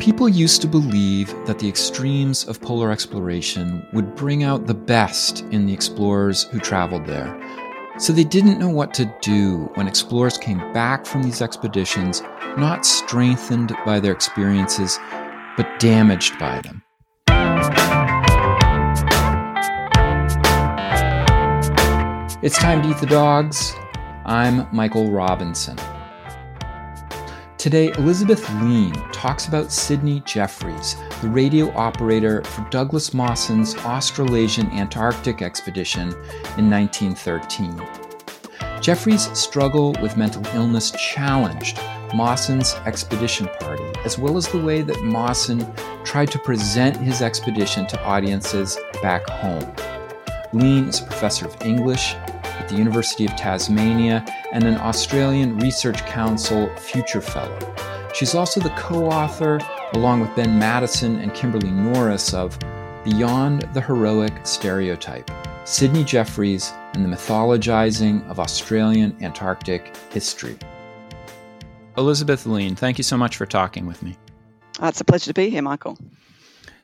[0.00, 5.40] People used to believe that the extremes of polar exploration would bring out the best
[5.50, 7.34] in the explorers who traveled there.
[7.98, 12.22] So they didn't know what to do when explorers came back from these expeditions,
[12.58, 14.98] not strengthened by their experiences,
[15.56, 16.82] but damaged by them.
[22.42, 23.74] It's time to eat the dogs.
[24.26, 25.78] I'm Michael Robinson.
[27.58, 35.40] Today, Elizabeth Leane talks about Sidney Jeffryes, the radio operator for Douglas Mawson's Australasian Antarctic
[35.40, 36.12] expedition
[36.58, 37.72] in 1913.
[38.82, 41.80] Jeffryes' struggle with mental illness challenged
[42.14, 45.66] Mawson's expedition party, as well as the way that Mawson
[46.04, 49.74] tried to present his expedition to audiences back home.
[50.52, 52.14] Leane is a professor of English
[52.58, 57.58] at the University of Tasmania and an Australian Research Council Future Fellow.
[58.14, 59.60] She's also the co author,
[59.92, 62.58] along with Ben Maddison and Kimberley Norris, of
[63.04, 65.30] Beyond the Heroic Stereotype
[65.66, 70.56] Sidney Jeffryes and the Mythologizing of Australian Antarctic History.
[71.98, 74.16] Elizabeth Leane, thank you so much for talking with me.
[74.80, 75.98] Uh, it's a pleasure to be here, Michael.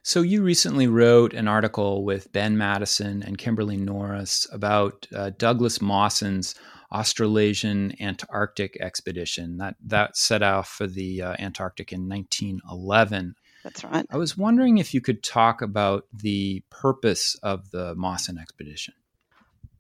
[0.05, 5.81] So, you recently wrote an article with Ben Maddison and Kimberley Norris about uh, Douglas
[5.81, 6.57] Mawson's
[6.93, 13.37] Australasian Antarctic expedition that, that set off for the uh, Antarctic in 1911.
[13.63, 14.05] That's right.
[14.11, 18.95] I was wondering if you could talk about the purpose of the Mawson expedition.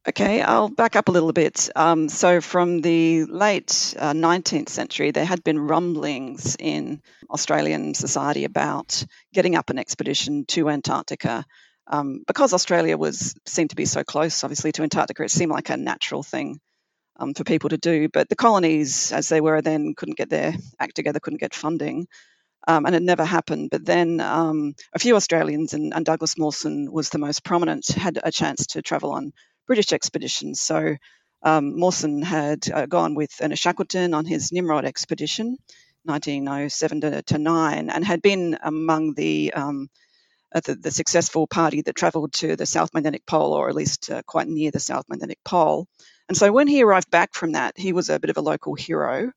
[0.08, 1.70] Okay, I'll back up a little bit.
[1.76, 7.00] Um, so, from the late uh, 19th century, there had been rumblings in
[7.30, 11.44] Australian society about getting up an expedition to Antarctica.
[11.86, 15.70] Um, because Australia was seemed to be so close, obviously, to Antarctica, it seemed like
[15.70, 16.58] a natural thing
[17.20, 18.08] um, for people to do.
[18.08, 22.08] But the colonies, as they were then, couldn't get their act together, couldn't get funding.
[22.66, 23.70] Um, and it never happened.
[23.70, 28.18] But then um, a few Australians, and, and Douglas Mawson was the most prominent, had
[28.20, 29.32] a chance to travel on
[29.66, 30.60] British expeditions.
[30.60, 30.96] So
[31.42, 35.56] um, Mawson had uh, gone with Ernest Shackleton on his Nimrod expedition,
[36.04, 39.88] 1907 to, to 9, and had been among the, um,
[40.54, 44.10] uh, the, the successful party that travelled to the South Magnetic Pole, or at least
[44.10, 45.86] uh, quite near the South Magnetic Pole.
[46.28, 48.74] And so when he arrived back from that, he was a bit of a local
[48.74, 49.32] hero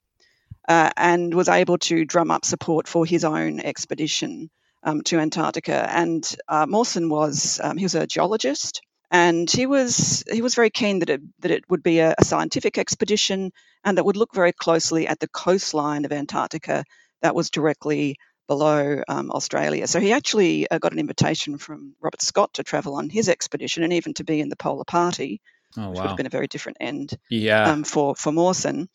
[0.68, 4.50] uh, and was able to drum up support for his own expedition
[4.84, 5.88] um, to Antarctica.
[5.92, 10.69] And uh, Mawson was um, he was a geologist and he was he was very
[10.69, 13.51] keen that it that it would be a, a, scientific expedition
[13.83, 16.83] and that would look very closely at the coastline of Antarctica
[17.21, 18.17] that was directly
[18.47, 19.88] below um, Australia.
[19.88, 23.83] So he actually uh, got an invitation from Robert Scott to travel on his expedition
[23.83, 25.41] and even to be in the Polar Party,
[25.77, 26.03] oh, which wow.
[26.03, 27.71] would have been a very different end yeah.
[27.71, 28.89] um, for for Mawson.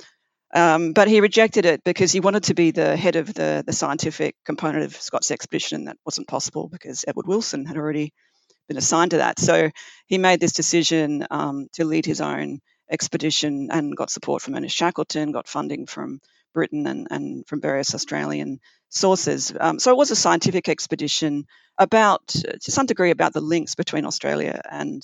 [0.53, 3.73] Um, but he rejected it because he wanted to be the head of the, the
[3.73, 8.13] scientific component of Scott's expedition, and that wasn't possible because Edward Wilson had already
[8.71, 9.41] been assigned to that.
[9.41, 9.71] So
[10.07, 14.77] he made this decision um, to lead his own expedition and got support from Ernest
[14.77, 16.21] Shackleton, got funding from
[16.55, 19.53] Britain and, and from various Australian sources.
[19.59, 21.47] Um, so it was a scientific expedition
[21.79, 25.03] about, to some degree, about the links between Australia and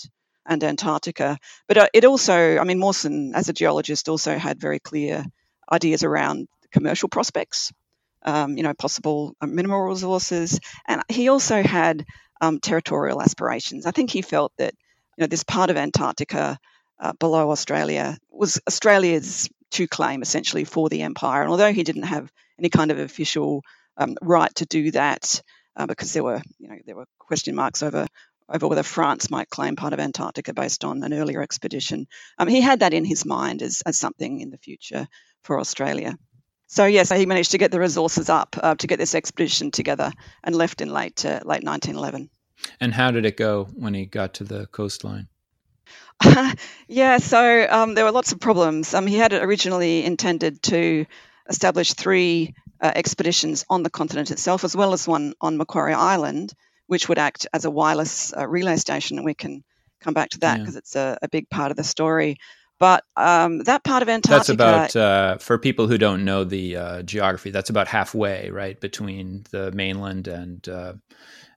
[0.49, 1.39] and Antarctica.
[1.67, 5.25] But uh, it also, I mean, Mawson, as a geologist, also had very clear
[5.73, 7.73] ideas around commercial prospects,
[8.23, 12.05] um, you know, possible mineral resources, and he also had
[12.41, 13.87] um, territorial aspirations.
[13.87, 14.75] I think he felt that
[15.17, 16.59] you know this part of Antarctica
[17.01, 21.43] uh, below Australia was Australia's to claim essentially for the empire.
[21.43, 23.63] And although he didn't have any kind of official
[23.97, 25.43] um, right to do that,
[25.77, 28.07] uh, because there were you know there were question marks over
[28.49, 32.07] over whether France might claim part of Antarctica based on an earlier expedition,
[32.39, 35.09] um, he had that in his mind as, as something in the future
[35.43, 36.17] for Australia.
[36.67, 40.13] So yes, he managed to get the resources up uh, to get this expedition together
[40.43, 42.29] and left in late uh, late 1911.
[42.81, 45.29] And how did it go when he got to the coastline?
[46.89, 48.95] yeah, so um, there were lots of problems.
[48.95, 51.07] Um, he had originally intended to
[51.49, 56.53] establish three uh, expeditions on the continent itself, as well as one on Macquarie Island,
[56.87, 59.19] which would act as a wireless uh, relay station.
[59.19, 59.63] And we can
[60.01, 60.79] come back to that because yeah.
[60.79, 62.39] it's a, a, big part of the story.
[62.79, 64.57] But um, that part of Antarctica.
[64.57, 68.79] That's about, uh, for people who don't know the uh, geography, that's about halfway, right,
[68.79, 70.93] between the mainland and uh,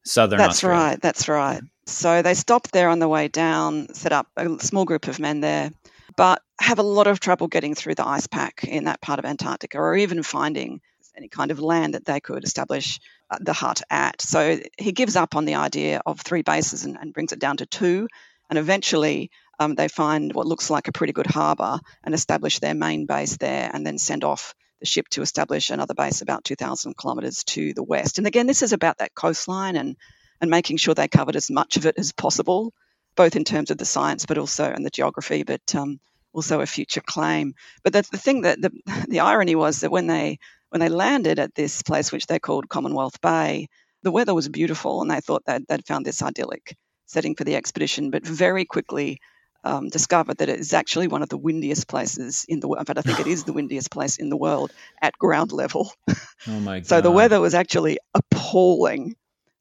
[0.05, 0.77] southern That's Australia.
[0.77, 1.61] right, that's right.
[1.87, 5.41] So they stopped there on the way down, set up a small group of men
[5.41, 5.71] there,
[6.15, 9.25] but have a lot of trouble getting through the ice pack in that part of
[9.25, 10.81] Antarctica or even finding
[11.17, 12.99] any kind of land that they could establish
[13.29, 14.21] uh, the hut at.
[14.21, 17.57] So he gives up on the idea of three bases and, and brings it down
[17.57, 18.07] to two.
[18.49, 22.73] And eventually um, they find what looks like a pretty good harbour and establish their
[22.73, 26.97] main base there and then send off the ship to establish another base about 2,000
[26.97, 28.17] kilometres to the west.
[28.17, 29.97] And again, this is about that coastline and,
[30.39, 32.73] and making sure they covered as much of it as possible,
[33.15, 35.99] both in terms of the science, but also and the geography, but um,
[36.31, 37.53] also a future claim.
[37.83, 38.71] But the, the thing that the,
[39.09, 40.39] the irony was that when they
[40.69, 43.67] when they landed at this place, which they called Commonwealth Bay,
[44.03, 46.77] the weather was beautiful, and they thought that they'd found this idyllic
[47.07, 48.11] setting for the expedition.
[48.11, 49.19] But very quickly
[49.63, 52.81] um, discovered that it is actually one of the windiest places in the world.
[52.81, 54.71] In fact, I think it is the windiest place in the world
[55.01, 55.91] at ground level.
[56.47, 56.87] Oh my god!
[56.87, 59.17] so the weather was actually appalling,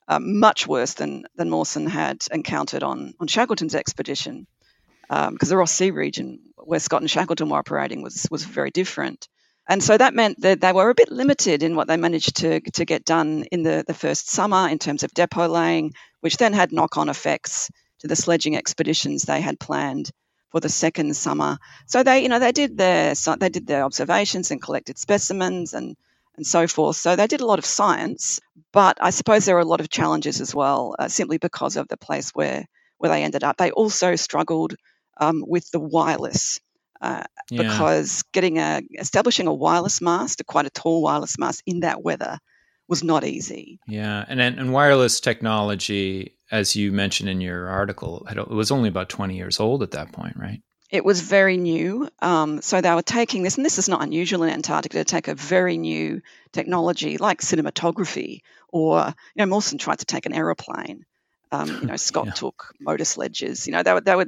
[0.06, 4.46] um, much worse than than Mawson had encountered on on Shackleton's expedition,
[5.08, 8.70] because um, the Ross Sea region where Scott and Shackleton were operating was was very
[8.70, 9.26] different.
[9.68, 12.60] And so that meant that they were a bit limited in what they managed to,
[12.60, 16.54] to get done in the, the first summer in terms of depot laying, which then
[16.54, 20.10] had knock on effects to the sledging expeditions they had planned
[20.50, 21.58] for the second summer.
[21.86, 25.96] So they, you know, they did their they did their observations and collected specimens and
[26.36, 26.96] and so forth.
[26.96, 28.40] So they did a lot of science,
[28.72, 31.88] but I suppose there were a lot of challenges as well, uh, simply because of
[31.88, 32.64] the place where
[32.96, 33.56] where they ended up.
[33.56, 34.74] They also struggled
[35.18, 36.60] um, with the wireless.
[37.00, 37.62] Uh, yeah.
[37.62, 42.02] Because getting a establishing a wireless mast, a quite a tall wireless mast in that
[42.02, 42.38] weather,
[42.88, 43.78] was not easy.
[43.86, 49.08] Yeah, and and wireless technology as you mentioned in your article, it was only about
[49.08, 50.62] 20 years old at that point, right?
[50.90, 52.08] It was very new.
[52.20, 55.28] Um, so they were taking this, and this is not unusual in Antarctica to take
[55.28, 58.40] a very new technology like cinematography,
[58.70, 61.04] or, you know, Mawson tried to take an aeroplane.
[61.52, 62.32] Um, you know, Scott yeah.
[62.32, 63.66] took motor sledges.
[63.66, 64.26] You know, they were, they were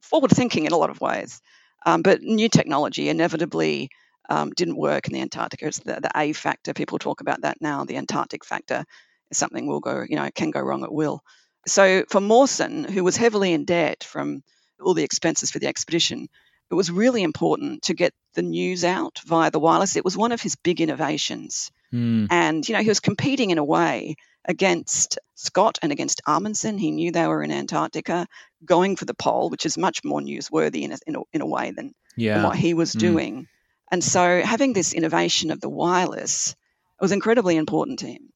[0.00, 1.40] forward thinking in a lot of ways.
[1.84, 3.90] Um, but new technology inevitably
[4.30, 5.66] um, didn't work in the Antarctica.
[5.66, 6.72] It's the, the A factor.
[6.72, 8.84] People talk about that now, the Antarctic factor.
[9.30, 11.22] is Something will go, you know, can go wrong at will.
[11.66, 14.42] So for Mawson, who was heavily in debt from
[14.80, 16.28] all the expenses for the expedition,
[16.70, 19.96] it was really important to get the news out via the wireless.
[19.96, 21.70] It was one of his big innovations.
[21.92, 22.28] Mm.
[22.30, 26.78] And, you know, he was competing in a way against Scott and against Amundsen.
[26.78, 28.26] He knew they were in Antarctica,
[28.64, 31.46] going for the pole, which is much more newsworthy in a, in a, in a
[31.46, 32.34] way than, yeah.
[32.34, 33.00] than, what he was mm.
[33.00, 33.48] doing.
[33.90, 36.54] And so having this innovation of the wireless
[37.00, 38.30] was incredibly important to him.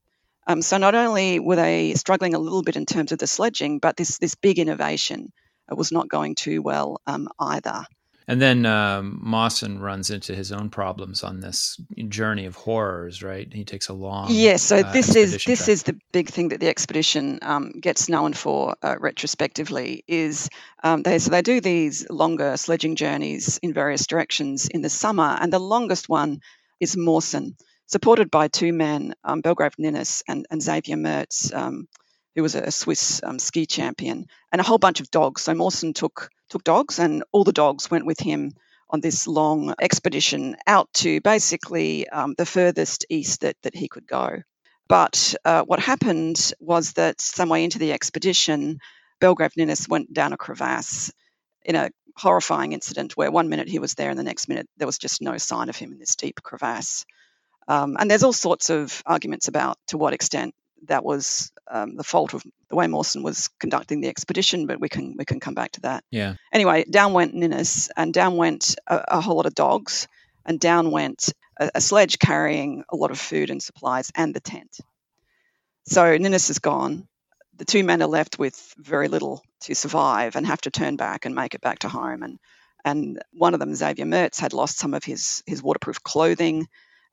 [0.46, 3.78] Um, so not only were they struggling a little bit in terms of the sledging,
[3.78, 5.32] but this this big innovation
[5.68, 7.84] was not going too well um, either.
[8.26, 11.78] And then um, Mawson runs into his own problems on this
[12.08, 13.52] journey of horrors, right?
[13.52, 14.62] He takes a long yes.
[14.62, 15.68] So uh, this is this track.
[15.68, 20.48] is the big thing that the expedition um, gets known for uh, retrospectively is
[20.82, 25.36] um, they so they do these longer sledging journeys in various directions in the summer,
[25.40, 26.40] and the longest one
[26.80, 27.56] is Mawson
[27.86, 31.86] supported by two men, um, Belgrave Ninnis and, and Xavier Mertz, um,
[32.34, 35.42] who was a Swiss um, ski champion, and a whole bunch of dogs.
[35.42, 38.52] So Mawson took took dogs, and all the dogs went with him
[38.90, 44.06] on this long expedition out to basically um, the furthest east that, that he could
[44.06, 44.42] go.
[44.88, 48.78] But uh, what happened was that some way into the expedition,
[49.20, 51.10] Belgrave Ninnis went down a crevasse
[51.64, 54.86] in a horrifying incident where one minute he was there and the next minute there
[54.86, 57.06] was just no sign of him in this deep crevasse.
[57.66, 60.54] Um, and there's all sorts of arguments about to what extent
[60.88, 64.88] that was um, the fault of the way Mawson was conducting the expedition, but we
[64.88, 66.04] can we can come back to that.
[66.10, 66.34] Yeah.
[66.52, 70.08] Anyway, down went Ninnis, and down went a, a whole lot of dogs,
[70.44, 74.40] and down went a, a, sledge carrying a lot of food and supplies and the
[74.40, 74.78] tent.
[75.86, 77.06] So Ninnis is gone.
[77.56, 81.24] The two men are left with very little to survive and have to turn back
[81.24, 82.22] and make it back to home.
[82.22, 82.38] And
[82.84, 86.66] and one of them, Xavier Mertz, had lost some of his his waterproof clothing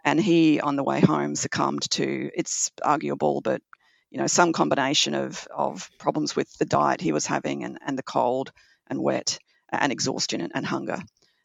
[0.03, 3.61] and he on the way home succumbed to it's arguable but
[4.09, 7.97] you know some combination of of problems with the diet he was having and, and
[7.97, 8.51] the cold
[8.87, 9.39] and wet
[9.69, 10.99] and exhaustion and, and hunger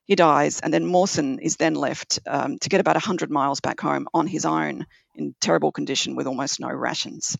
[0.04, 3.80] he dies and then mawson is then left um, to get about 100 miles back
[3.80, 7.36] home on his own in terrible condition with almost no rations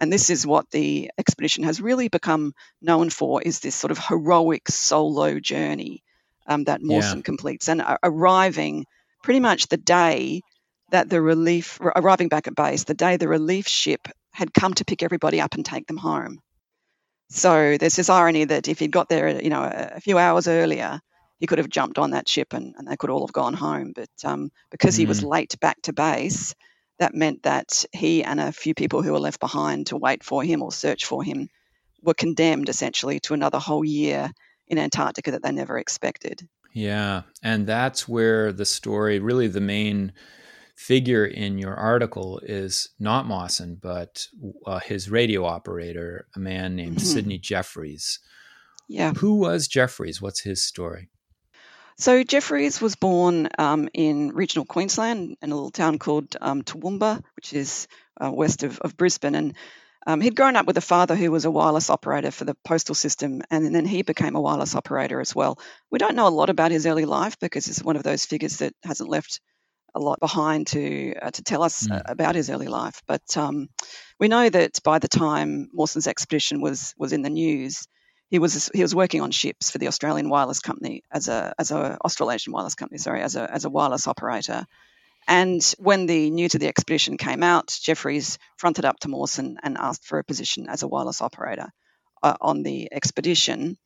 [0.00, 3.98] and this is what the expedition has really become known for is this sort of
[3.98, 6.02] heroic solo journey
[6.46, 7.22] um, that mawson yeah.
[7.22, 8.86] completes and uh, arriving
[9.22, 10.40] pretty much the day
[10.90, 14.84] that the relief, arriving back at base, the day the relief ship had come to
[14.84, 16.40] pick everybody up and take them home.
[17.30, 21.00] So there's this irony that if he'd got there, you know, a, few hours earlier,
[21.38, 23.92] he could have jumped on that ship and, and they could all have gone home.
[23.94, 24.98] But um, because mm.
[24.98, 25.28] he was mm.
[25.28, 26.54] late back to base,
[26.98, 30.42] that meant that he and a few people who were left behind to wait for
[30.42, 31.48] him or search for him
[32.02, 34.30] were condemned essentially to another whole year
[34.66, 36.48] in Antarctica that they never expected.
[36.72, 37.22] Yeah.
[37.42, 40.12] And that's where the story, really the main
[40.78, 44.28] figure in your article is not Mawson, but
[44.64, 47.04] uh, his radio operator, a man named mm-hmm.
[47.04, 48.20] Sidney Jeffryes.
[48.88, 49.12] Yeah.
[49.14, 50.22] Who was Jeffryes?
[50.22, 51.10] What's his story?
[51.98, 57.24] So Jeffryes was born um, in regional Queensland in a little town called um, Toowoomba,
[57.34, 57.88] which is
[58.20, 59.34] uh, west of, of, Brisbane.
[59.34, 59.56] And
[60.06, 62.94] um, he'd grown up with a father who was a wireless operator for the postal
[62.94, 65.58] system, and then he became a wireless operator as well.
[65.90, 68.58] We don't know a lot about his early life because it's one of those figures
[68.58, 69.40] that hasn't left
[69.94, 72.02] a lot behind to uh, to tell us mm.
[72.04, 73.02] about his early life.
[73.06, 73.68] But um,
[74.18, 77.86] we know that by the time Mawson's expedition was was in the news,
[78.30, 81.70] he was he was working on ships for the Australian Wireless Company as a as
[81.70, 84.66] a Australasian Wireless Company, sorry, as a as a wireless operator.
[85.26, 89.76] And when the news of the expedition came out, Jeffryes fronted up to Mawson and
[89.76, 91.70] asked for a position as a wireless operator
[92.22, 93.76] uh, on the expedition.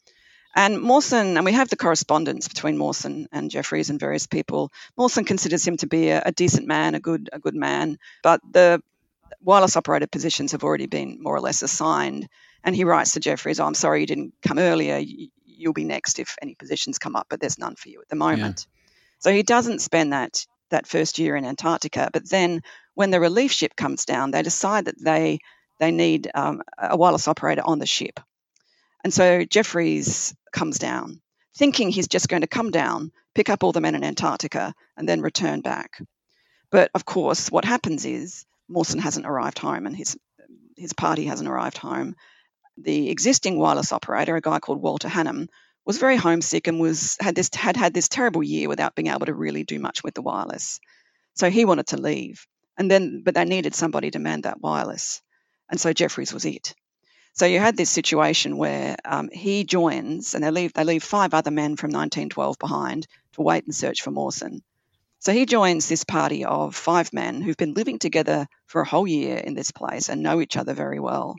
[0.55, 4.71] And Mawson, and we have the correspondence between Mawson and Jeffryes and various people.
[4.97, 8.41] Mawson considers him to be a, a decent man, a good a good man, but
[8.51, 8.83] the
[9.41, 12.29] wireless operator positions have already been more or less assigned.
[12.65, 15.03] And he writes to Jeffryes, oh, I'm sorry you didn't come earlier.
[15.45, 18.17] You'll be next if any positions come up, but there's none for you at the
[18.17, 18.67] moment.
[18.69, 18.81] Yeah.
[19.21, 22.11] So he doesn't spend that that first year in Antarctica.
[22.13, 22.63] But then
[22.95, 25.39] when the relief ship comes down, they decide that they
[25.79, 28.21] they need um, a wireless operator on the ship.
[29.05, 31.21] And so Jeffryes comes down,
[31.57, 35.09] thinking he's just going to come down, pick up all the men in Antarctica, and
[35.09, 36.01] then return back.
[36.71, 40.17] But of course, what happens is Mawson hasn't arrived home and his
[40.77, 42.17] his party hasn't arrived home,
[42.77, 45.49] the existing wireless operator, a guy called Walter Hannam,
[45.85, 49.27] was very homesick and was had this had had this terrible year without being able
[49.27, 50.81] to really do much with the wireless.
[51.35, 52.47] So he wanted to leave,
[52.79, 55.21] and then but they needed somebody to man that wireless,
[55.71, 56.75] and so Jeffryes was it.
[57.35, 61.33] So you had this situation where um, he joins, and they leave they leave five
[61.35, 64.63] other men from 1912 behind to wait and search for Mawson.
[65.21, 69.07] So he joins this party of five men who've been living together for a whole
[69.07, 71.37] year in this place and know each other very well.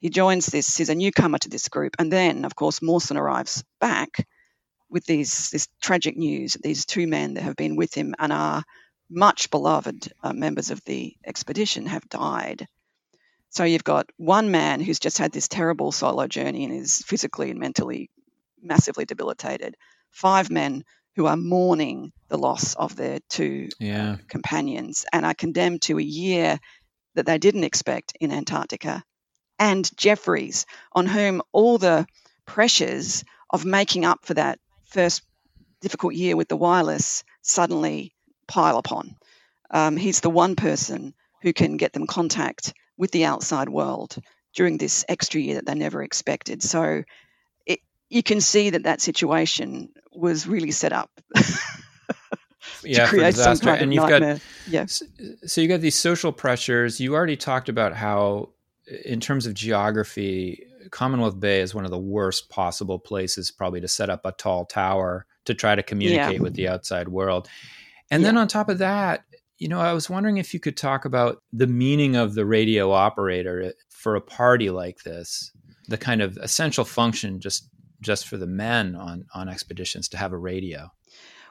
[0.00, 1.96] He joins this, he's a newcomer to this group.
[1.98, 4.24] And then, of course, Mawson arrives back
[4.88, 8.32] with these, this tragic news that these two men that have been with him and
[8.32, 8.62] are
[9.10, 12.68] much beloved uh, members of the expedition have died.
[13.54, 17.50] So you've got one man who's just had this terrible solo journey and is physically
[17.50, 18.10] and mentally
[18.60, 19.76] massively debilitated.
[20.10, 20.84] Five men
[21.14, 24.14] who are mourning the loss of their two yeah.
[24.14, 26.58] uh, companions and are condemned to a year
[27.14, 29.04] that they didn't expect in Antarctica
[29.60, 32.06] and Jeffryes, on whom all the
[32.46, 35.22] pressures of making up for that first
[35.80, 38.16] difficult year with the wireless suddenly
[38.48, 39.14] pile upon.
[39.70, 44.16] Um, he's the one person who can get them contact with the outside world
[44.54, 46.62] during this extra year that they never expected.
[46.62, 47.02] So
[47.66, 51.10] it, you can see that that situation was really set up.
[52.84, 53.70] yeah, for disaster.
[53.70, 54.34] and you've nightmare.
[54.34, 54.86] got yeah.
[54.86, 57.00] So you got these social pressures.
[57.00, 58.50] You already talked about how
[59.04, 63.88] in terms of geography, Commonwealth Bay is one of the worst possible places probably to
[63.88, 66.40] set up a tall tower to try to communicate yeah.
[66.40, 67.48] with the outside world.
[68.10, 68.28] And yeah.
[68.28, 69.24] then on top of that,
[69.64, 72.92] you know, I was wondering if you could talk about the meaning of the radio
[72.92, 75.50] operator for a party like this,
[75.88, 77.70] the kind of essential function just
[78.02, 80.90] just for the men on on expeditions to have a radio.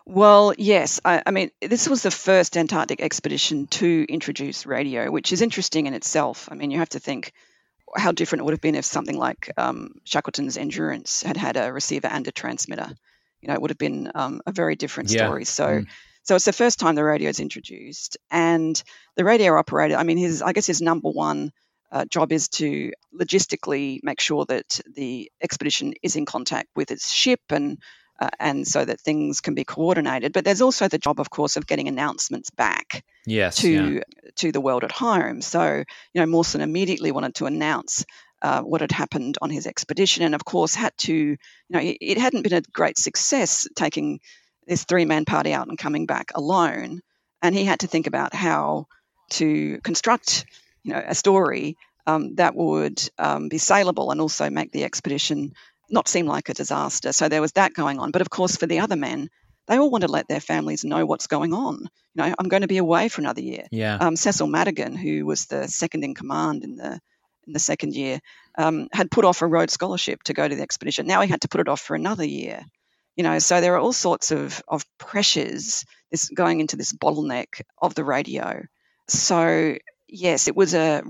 [0.05, 1.01] Well, yes.
[1.03, 5.87] I, I, mean, this was the first Antarctic expedition to introduce radio, which is interesting
[5.87, 6.49] in itself.
[6.51, 7.33] I mean, you have to think
[7.97, 11.73] how different it would have been if something like um, Shackleton's Endurance had had a
[11.73, 12.89] receiver and a transmitter.
[13.41, 15.41] You know, it would have been um, a very different story.
[15.41, 15.45] Yeah.
[15.45, 15.87] So, mm.
[16.23, 18.81] So it's the first time the radio is introduced, and
[19.15, 19.95] the radio operator.
[19.95, 21.51] I mean, his I guess his number one
[21.91, 27.11] uh, job is to logistically make sure that the expedition is in contact with its
[27.11, 27.77] ship and
[28.19, 30.33] uh, and so that things can be coordinated.
[30.33, 34.01] But there's also the job, of course, of getting announcements back yes, to yeah.
[34.37, 35.41] to the world at home.
[35.41, 38.05] So you know, Mawson immediately wanted to announce.
[38.41, 41.37] Uh, what had happened on his expedition, and of course, had to, you
[41.69, 44.19] know, it, it hadn't been a great success taking
[44.67, 47.01] this three man party out and coming back alone.
[47.41, 48.87] And he had to think about how
[49.31, 50.45] to construct,
[50.83, 51.77] you know, a story
[52.07, 55.53] um, that would um, be saleable and also make the expedition
[55.89, 57.13] not seem like a disaster.
[57.13, 58.11] So there was that going on.
[58.11, 59.29] But of course, for the other men,
[59.67, 61.89] they all want to let their families know what's going on.
[62.15, 63.65] You know, I'm going to be away for another year.
[63.71, 63.97] Yeah.
[63.97, 66.99] Um, Cecil Madigan, who was the second in command in the
[67.45, 68.21] in the second year,
[68.57, 71.07] um, had put off a Rhodes Scholarship to go to the expedition.
[71.07, 72.63] Now he had to put it off for another year.
[73.15, 75.85] You know, so there are all sorts of of pressures.
[76.11, 78.63] This going into this bottleneck of the radio.
[79.07, 79.75] So
[80.07, 81.03] yes, it was a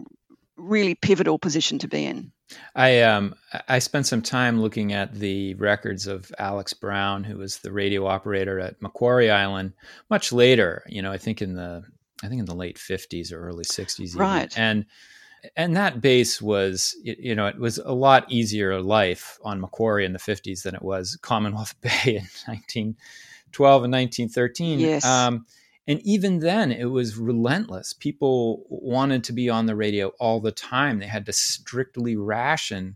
[0.55, 2.31] really pivotal position to be in.
[2.75, 3.35] I um
[3.67, 8.05] I spent some time looking at the records of Alex Brown, who was the radio
[8.05, 9.73] operator at Macquarie Island,
[10.09, 10.83] much later.
[10.87, 11.83] You know, I think in the
[12.23, 14.57] I think in the late fifties or early sixties, right?
[14.57, 14.85] And
[15.55, 20.13] and that base was, you know, it was a lot easier life on Macquarie in
[20.13, 24.79] the 50s than it was Commonwealth Bay in 1912 and 1913.
[24.79, 25.05] Yes.
[25.05, 25.45] Um,
[25.85, 27.91] and even then, it was relentless.
[27.91, 30.99] People wanted to be on the radio all the time.
[30.99, 32.95] They had to strictly ration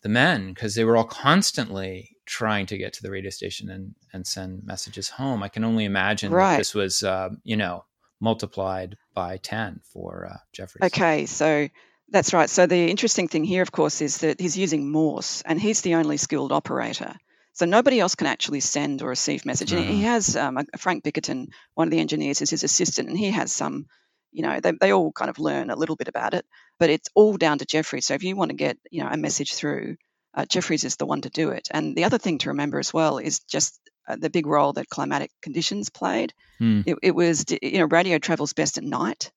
[0.00, 3.94] the men because they were all constantly trying to get to the radio station and,
[4.14, 5.42] and send messages home.
[5.42, 6.52] I can only imagine right.
[6.52, 7.84] that this was, uh, you know,
[8.20, 10.86] multiplied by 10 for uh, Jeffryes.
[10.86, 11.68] Okay, so
[12.08, 12.48] that's right.
[12.48, 15.96] So the interesting thing here, of course, is that he's using Morse and he's the
[15.96, 17.14] only skilled operator.
[17.52, 19.72] So nobody else can actually send or receive message.
[19.72, 20.12] And he uh-huh.
[20.12, 23.86] has um, Frank Bickerton, one of the engineers, is his assistant, and he has some,
[24.30, 26.44] you know, they, they all kind of learn a little bit about it,
[26.78, 28.04] but it's all down to Jeffryes.
[28.04, 29.96] So if you want to get, you know, a message through,
[30.34, 31.68] uh, Jeffryes is the one to do it.
[31.70, 33.80] And the other thing to remember as well is just
[34.14, 36.32] the big role that climatic conditions played.
[36.60, 36.84] Mm.
[36.86, 39.32] It, it was, you know, radio travels best at night,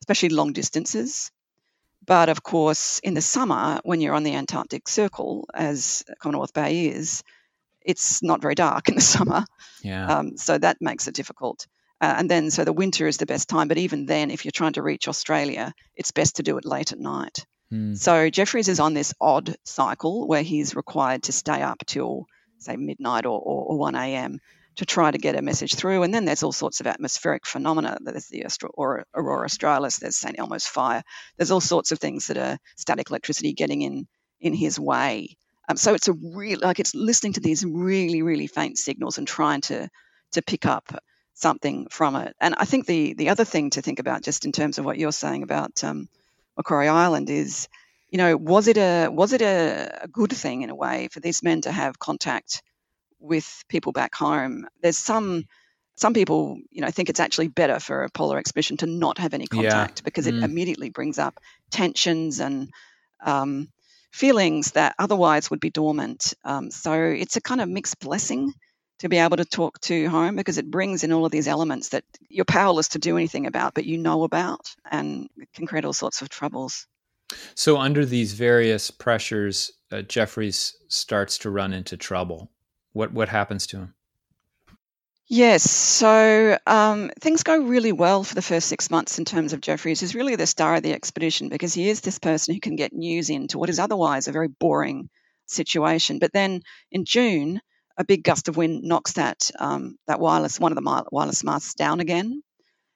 [0.00, 1.30] especially long distances.
[2.04, 6.88] But of course, in the summer, when you're on the Antarctic Circle, as Commonwealth Bay
[6.88, 7.22] is,
[7.80, 9.44] it's not very dark in the summer.
[9.82, 10.06] Yeah.
[10.06, 11.66] Um, so that makes it difficult.
[12.00, 13.68] Uh, and then, so the winter is the best time.
[13.68, 16.90] But even then, if you're trying to reach Australia, it's best to do it late
[16.90, 17.46] at night.
[17.72, 17.96] Mm.
[17.96, 22.26] So Jeffryes is on this odd cycle where he's required to stay up till,
[22.62, 24.40] say, midnight or, or, or 1 a.m.
[24.76, 26.02] to try to get a message through.
[26.02, 27.98] And then there's all sorts of atmospheric phenomena.
[28.00, 30.38] There's the aurora australis, there's St.
[30.38, 31.02] Elmo's fire.
[31.36, 34.06] There's all sorts of things that are static electricity getting in
[34.40, 35.36] in his way.
[35.68, 39.26] Um, so it's a real like it's listening to these really really faint signals and
[39.26, 39.88] trying to
[40.32, 40.92] to pick up
[41.34, 42.34] something from it.
[42.40, 44.98] And I think the the other thing to think about, just in terms of what
[44.98, 46.08] you're saying about um,
[46.56, 47.68] Macquarie Island, is
[48.12, 51.20] you know was it a was it a, a good thing in a way for
[51.20, 52.62] these men to have contact
[53.18, 54.68] with people back home?
[54.82, 55.46] There's some
[55.96, 59.34] some people, you know, think it's actually better for a polar expedition to not have
[59.34, 60.04] any contact yeah.
[60.04, 60.42] because it mm.
[60.42, 61.40] immediately brings up
[61.70, 62.70] tensions and
[63.24, 63.68] um,
[64.10, 66.34] feelings that otherwise would be dormant.
[66.44, 68.52] Um, so it's a kind of mixed blessing
[68.98, 71.90] to be able to talk to home because it brings in all of these elements
[71.90, 75.92] that you're powerless to do anything about, but you know about and can create all
[75.92, 76.86] sorts of troubles.
[77.54, 82.50] So, under these various pressures, uh, Jeffryes starts to run into trouble.
[82.92, 83.94] What what happens to him?
[85.28, 89.62] Yes, so um, things go really well for the first six months in terms of
[89.62, 90.00] Jeffryes.
[90.00, 92.92] He's really the star of the expedition because he is this person who can get
[92.92, 95.08] news into what is otherwise a very boring
[95.46, 96.18] situation.
[96.18, 97.62] But then in June,
[97.96, 101.74] a big gust of wind knocks that um, that wireless one of the wireless masts
[101.74, 102.42] down again,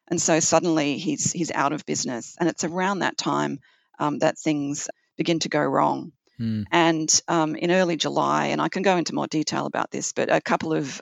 [0.08, 2.36] and so suddenly he's he's out of business.
[2.38, 3.60] And it's around that time
[3.98, 6.12] um, that things begin to go wrong.
[6.38, 6.62] Hmm.
[6.70, 10.30] And um, in early July, and I can go into more detail about this, but
[10.30, 11.00] a couple of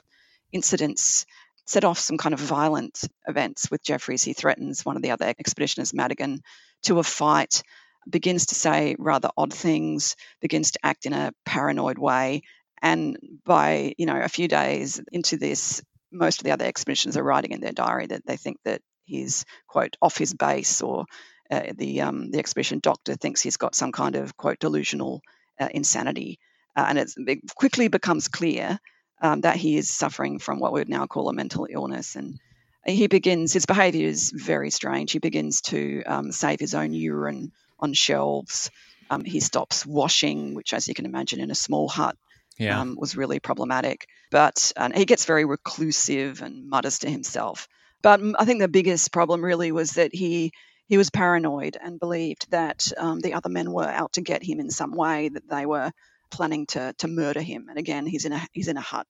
[0.51, 1.25] incidents
[1.65, 4.23] set off some kind of violent events with Jeffryes.
[4.23, 6.41] He threatens one of the other expeditioners, Madigan,
[6.83, 7.63] to a fight,
[8.09, 12.43] begins to say rather odd things, begins to act in a paranoid way.
[12.81, 15.81] And by, you know, a few days into this,
[16.11, 19.43] most of the other expeditions are writing in their diary that they think that he's,
[19.67, 21.05] quote, off his base or
[21.51, 25.21] uh, the, um, the expedition doctor thinks he's got some kind of, quote, delusional
[25.59, 26.39] uh, insanity.
[26.75, 28.79] Uh, and it quickly becomes clear
[29.21, 32.15] um, that he is suffering from what we would now call a mental illness.
[32.15, 32.39] And
[32.85, 35.11] he begins, his behavior is very strange.
[35.11, 38.69] He begins to um, save his own urine on shelves.
[39.09, 42.17] Um, he stops washing, which, as you can imagine, in a small hut
[42.57, 42.79] yeah.
[42.79, 44.07] Um, was really problematic.
[44.31, 47.67] But he gets very reclusive and mutters to himself.
[48.01, 50.51] But I think the biggest problem really was that he
[50.87, 54.59] he was paranoid and believed that um, the other men were out to get him
[54.59, 55.91] in some way, that they were
[56.29, 57.67] planning to to murder him.
[57.69, 59.07] And again, he's in a he's in a hut.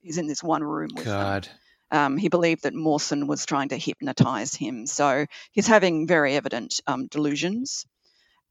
[0.00, 1.44] He's in this one room with God.
[1.44, 1.52] them.
[1.92, 4.86] Um, he believed that Mawson was trying to hypnotize him.
[4.86, 7.84] So he's having very evident um, delusions.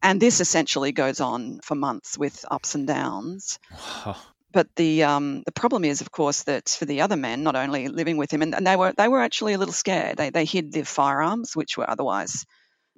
[0.04, 3.60] And this essentially goes on for months with ups and downs.
[4.52, 7.88] But the um, the problem is, of course, that for the other men, not only
[7.88, 10.18] living with him, and, and they were they were actually a little scared.
[10.18, 12.46] They they hid their firearms, which were otherwise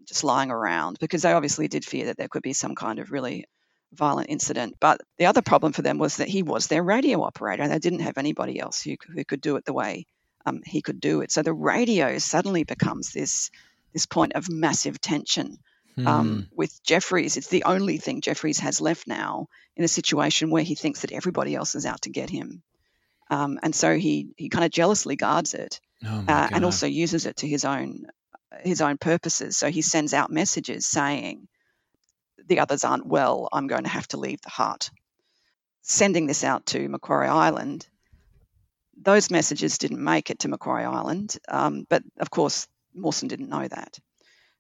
[0.08, 3.12] just lying around, because they obviously did fear that there could be some kind of
[3.12, 3.46] really
[3.94, 4.76] violent incident.
[4.80, 7.68] But the other problem for them was that he was their radio operator.
[7.68, 10.06] They didn't have anybody else who, who could do it the way
[10.46, 11.32] um, he could do it.
[11.32, 13.50] So the radio suddenly becomes this
[13.94, 15.60] this point of massive tension.
[15.98, 16.08] Um, hmm.
[16.08, 20.64] Um, with Jeffryes, it's the only thing Jeffryes has left now in a situation where
[20.64, 22.64] he thinks that everybody else is out to get him.
[23.30, 27.26] Um, and so he, he kind of jealously guards it oh uh, and also uses
[27.26, 28.06] it to his own
[28.62, 29.58] his own purposes.
[29.58, 31.48] So he sends out messages saying,
[32.46, 34.90] the others aren't well, I'm going to have to leave the hut.
[35.82, 37.88] Sending this out to Macquarie Island,
[39.02, 43.68] those messages didn't make it to Macquarie Island, um, but of course, Mawson didn't know
[43.68, 44.00] that.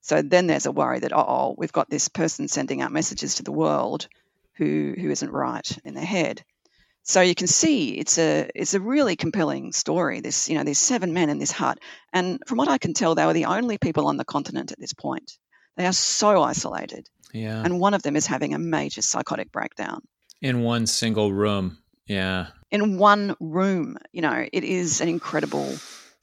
[0.04, 3.44] So then there's a worry that, oh, we've got this person sending out messages to
[3.44, 4.10] the world
[4.58, 6.44] who, who isn't right in their head.
[7.06, 10.22] So you can see it's a it's a really compelling story.
[10.22, 11.78] This you know these seven men in this hut,
[12.13, 14.80] and from what I can tell, they were the only people on the continent at
[14.80, 15.38] this point.
[15.76, 17.10] They are so isolated.
[17.34, 17.62] Yeah.
[17.62, 20.02] And one of them is having a major psychotic breakdown
[20.42, 21.78] in one single room.
[22.08, 22.48] Yeah.
[22.72, 25.76] In one room, you know, it is an incredible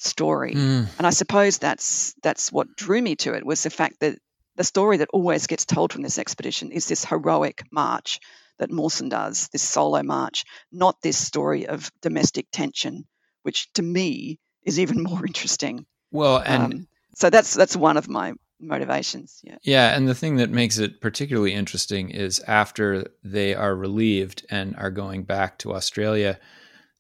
[0.03, 0.55] story.
[0.55, 0.89] Mm.
[0.99, 4.19] And I suppose that's that's what drew me to it was the fact that
[4.57, 8.19] the story that always gets told from this expedition is this heroic march
[8.59, 13.07] that Mawson does, this solo march, not this story of domestic tension,
[13.43, 15.87] which to me is even more interesting.
[16.11, 19.41] Well, and um, so that's that's one of my motivations.
[19.43, 19.57] Yeah.
[19.63, 24.77] Yeah, and the thing that makes it particularly interesting is after they are relieved and
[24.77, 26.39] are going back to Australia,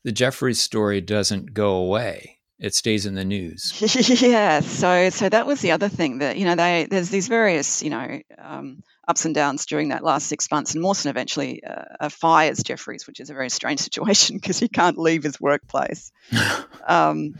[0.04, 2.39] the Jeffryes story doesn't go away.
[2.60, 3.72] It stays in the news.
[4.20, 7.82] yeah, so so that was the other thing that you know they there's these various
[7.82, 11.84] you know um, ups and downs during that last six months, and Mawson eventually uh,
[11.98, 16.12] uh fires Jeffryes, which is a very strange situation because he can't leave his workplace.
[16.86, 17.34] um,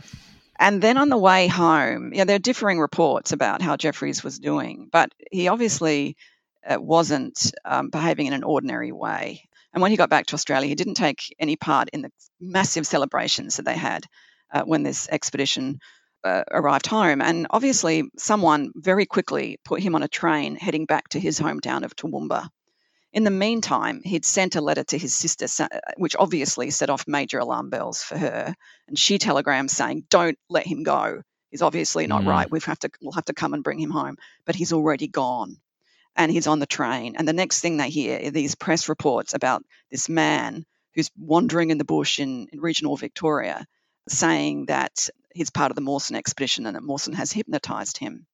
[0.59, 4.39] and then on the way home, yeah, there are differing reports about how Jeffryes was
[4.39, 6.17] doing, but he obviously
[6.67, 9.47] uh, wasn't um, behaving in an ordinary way.
[9.73, 12.85] And when he got back to Australia, he didn't take any part in the massive
[12.87, 14.05] celebrations that they had
[14.51, 15.79] uh, when this expedition
[16.23, 17.21] uh, arrived home.
[17.21, 21.83] And obviously, someone very quickly put him on a train heading back to his hometown
[21.83, 22.47] of Toowoomba.
[23.13, 27.39] In the meantime, he'd sent a letter to his sister, which obviously set off major
[27.39, 28.55] alarm bells for her.
[28.87, 31.21] And she telegrams saying, "Don't let him go.
[31.49, 32.27] He's obviously not mm.
[32.27, 32.49] right.
[32.49, 35.57] We have to, we'll have to come and bring him home." But he's already gone,
[36.15, 37.15] and he's on the train.
[37.17, 41.69] And the next thing they hear are these press reports about this man who's wandering
[41.69, 43.65] in the bush in, in regional Victoria,
[44.07, 48.25] saying that he's part of the Mawson expedition and that Mawson has hypnotized him.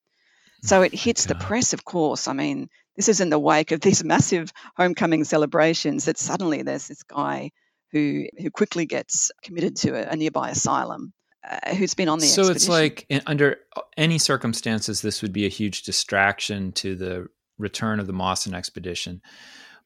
[0.62, 2.26] So it hits the press, of course.
[2.26, 6.88] I mean, this is in the wake of these massive homecoming celebrations that suddenly there's
[6.88, 7.52] this guy
[7.92, 11.12] who who quickly gets committed to a, a nearby asylum.
[11.48, 12.56] Uh, who's been on the so expedition.
[12.56, 13.58] it's like in, under
[13.96, 17.28] any circumstances this would be a huge distraction to the
[17.58, 19.22] return of the Mawson expedition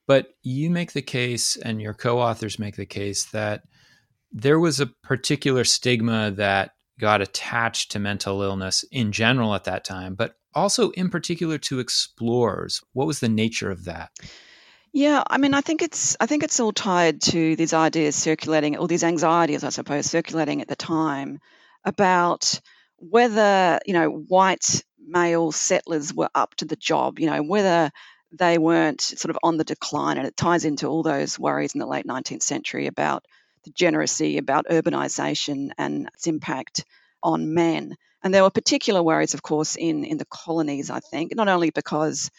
[0.06, 3.64] but you make the case and your co-authors make the case that
[4.32, 9.84] there was a particular stigma that got attached to mental illness in general at that
[9.84, 12.82] time but also in particular to explorers.
[12.92, 14.10] What was the nature of that?
[14.92, 18.76] Yeah, I mean, I think it's I think it's all tied to these ideas circulating,
[18.76, 21.38] or these anxieties, I suppose, circulating at the time
[21.84, 22.60] about
[22.98, 27.18] whether you know white male settlers were up to the job.
[27.18, 27.90] You know whether
[28.38, 31.80] they weren't sort of on the decline, and it ties into all those worries in
[31.80, 33.24] the late 19th century about
[33.64, 36.84] degeneracy, about urbanization and its impact
[37.22, 37.96] on men.
[38.22, 41.70] And there were particular worries, of course, in, in the colonies, I think, not only
[41.70, 42.30] because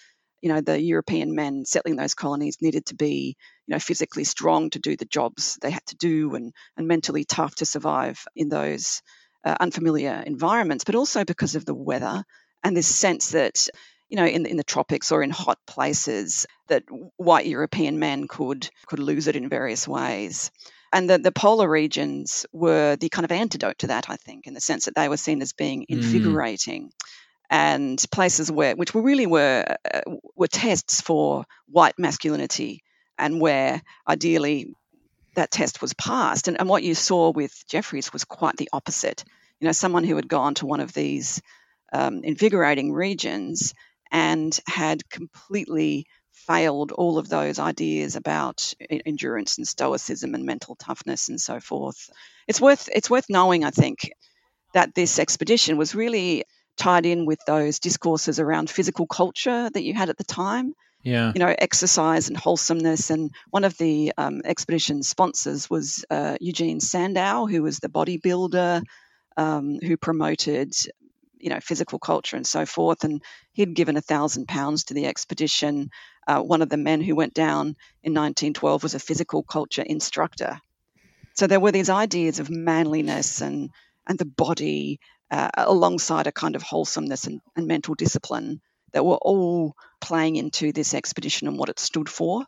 [0.43, 4.69] you know the European men settling those colonies needed to be you know physically strong
[4.71, 8.49] to do the jobs they had to do and and mentally tough to survive in
[8.49, 9.01] those
[9.45, 12.25] uh, unfamiliar environments, but also because of the weather
[12.62, 13.67] and this sense that
[14.09, 16.83] you know in in the tropics or in hot places that
[17.15, 20.51] white European men could could lose it in various ways.
[20.93, 24.53] And the, the polar regions were the kind of antidote to that, I think, in
[24.53, 25.86] the sense that they were seen as being mm.
[25.89, 26.84] invigorating.
[26.84, 26.91] Mm.
[27.49, 30.01] And places where, which were really were uh,
[30.36, 32.84] were tests for white masculinity,
[33.17, 34.73] and where ideally
[35.36, 36.47] that test was passed.
[36.47, 39.23] And, and what you saw with Jeffryes was quite the opposite.
[39.60, 41.41] You know, someone who had gone to one of these
[41.91, 43.73] um, invigorating regions
[44.12, 46.06] and had completely
[46.47, 48.73] failed all of those ideas about
[49.06, 52.10] endurance and stoicism and mental toughness and so forth.
[52.47, 54.12] It's worth it's worth knowing, I think,
[54.73, 56.45] that this expedition was really
[56.77, 60.73] tied in with those discourses around physical culture that you had at the time.
[61.03, 61.34] Yeah.
[61.36, 63.10] You know, exercise and wholesomeness.
[63.10, 68.84] And one of the um, expedition sponsors was uh, Eugene Sandow, who was the bodybuilder
[69.36, 70.73] um, who promoted
[71.43, 75.06] you know physical culture and so forth and he'd given a thousand pounds to the
[75.06, 75.89] expedition.
[76.25, 80.60] Uh, one of the men who went down in 1912 was a physical culture instructor.
[81.36, 83.69] So there were these ideas of manliness and
[84.08, 84.99] and the body
[85.32, 88.62] uh, alongside a kind of wholesomeness and, and mental discipline
[88.93, 92.45] that were all playing into this expedition and what it stood for.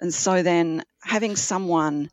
[0.00, 2.10] And so then having someone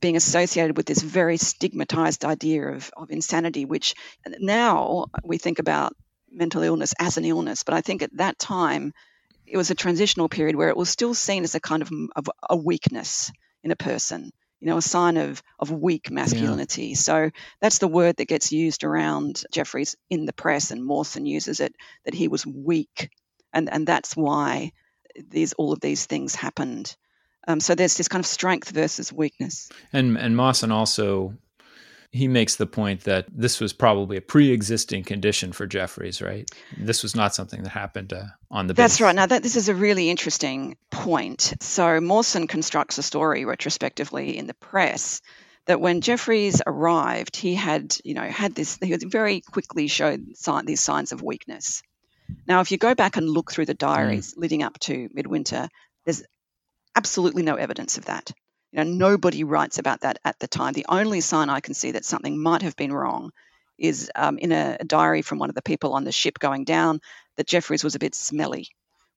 [0.00, 3.94] being associated with this very stigmatized idea of, of insanity, which
[4.38, 5.94] now we think about
[6.30, 7.62] mental illness as an illness.
[7.62, 8.92] But I think at that time,
[9.46, 12.28] it was a transitional period where it was still seen as a kind of, of
[12.48, 13.30] a weakness
[13.62, 14.30] in a person.
[14.60, 16.88] You know, a sign of, of weak masculinity.
[16.88, 16.94] Yeah.
[16.94, 17.30] So
[17.60, 21.74] that's the word that gets used around Jeffryes in the press, and Mawson uses it
[22.04, 23.10] that he was weak.
[23.52, 24.72] And, and that's why
[25.28, 26.96] these all of these things happened.
[27.46, 29.70] Um, so there's this kind of strength versus weakness.
[29.92, 31.34] And and Mawson also
[32.16, 36.50] he makes the point that this was probably a pre-existing condition for Jeffryes, right?
[36.76, 38.74] This was not something that happened uh, on the.
[38.74, 39.00] That's base.
[39.02, 39.14] right.
[39.14, 41.54] Now that this is a really interesting point.
[41.60, 45.20] So Mawson constructs a story retrospectively in the press
[45.66, 48.78] that when Jeffryes arrived, he had you know had this.
[48.82, 51.82] He very quickly showed sign, these signs of weakness.
[52.46, 54.38] Now, if you go back and look through the diaries mm.
[54.38, 55.68] leading up to midwinter,
[56.04, 56.24] there's
[56.96, 58.32] absolutely no evidence of that.
[58.72, 60.72] You know, nobody writes about that at the time.
[60.72, 63.30] The only sign I can see that something might have been wrong
[63.78, 66.64] is um, in a, a diary from one of the people on the ship going
[66.64, 67.00] down
[67.36, 68.68] that Jeffryes was a bit smelly,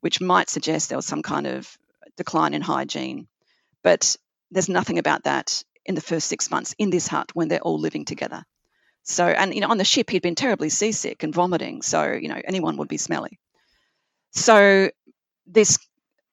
[0.02, 1.78] which might suggest there was some kind of
[2.18, 3.28] decline in hygiene.
[3.84, 4.15] But
[4.52, 7.80] there's nothing about that in the first six months in this hut when they're all
[7.80, 8.44] living together.
[9.04, 12.28] So, and you know, on the ship he'd been terribly seasick and vomiting, so you
[12.28, 13.39] know anyone would be smelly.
[14.32, 14.92] So
[15.48, 15.80] this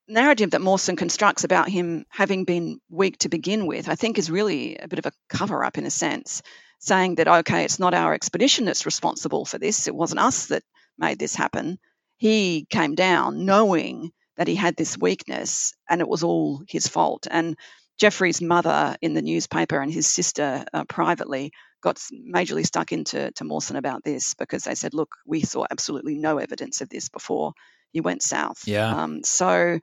[0.08, 4.30] narrative that Mawson constructs about him having been weak to begin with, I think is
[4.30, 6.42] really a bit of a cover up in a sense,
[6.78, 9.88] saying that, okay, it's not our expedition that's responsible for this.
[9.88, 10.62] It wasn't us that
[10.98, 11.78] made this happen.
[12.18, 17.26] He came down knowing that he had this weakness and it was all his fault.
[17.30, 17.56] And
[18.00, 23.44] Jeffryes' mother in the newspaper and his sister uh, privately got majorly stuck into to
[23.44, 27.52] Mawson about this because they said, look, we saw absolutely no evidence of this before
[27.92, 28.66] you went south.
[28.66, 28.94] Yeah.
[28.94, 29.78] Um, so,